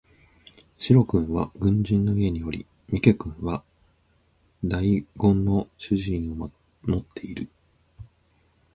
[0.79, 3.63] 白君は軍人の家におり三毛君は
[4.65, 6.35] 代言の主人を
[6.81, 7.47] 持っている